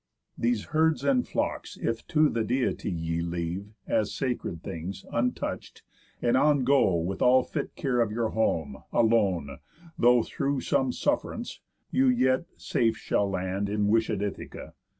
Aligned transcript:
These 0.35 0.63
herds 0.73 1.03
and 1.03 1.27
flocks 1.27 1.77
if 1.77 2.07
to 2.07 2.27
the 2.27 2.43
Deity 2.43 2.89
Ye 2.89 3.21
leave, 3.21 3.67
as 3.85 4.11
sacred 4.11 4.63
things, 4.63 5.05
untouch'd, 5.13 5.83
and 6.23 6.35
on 6.35 6.63
Go 6.63 6.95
with 6.95 7.21
all 7.21 7.43
fit 7.43 7.75
care 7.75 8.01
of 8.01 8.11
your 8.11 8.29
home, 8.29 8.81
alone, 8.91 9.59
(Though 9.99 10.23
through 10.23 10.61
some 10.61 10.91
suff'rance) 10.91 11.59
you 11.91 12.07
yet 12.07 12.45
safe 12.57 12.97
shall 12.97 13.29
land 13.29 13.69
In 13.69 13.89
wishéd 13.89 14.23
Ithaca. 14.23 14.73